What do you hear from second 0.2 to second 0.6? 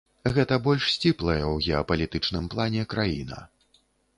Гэта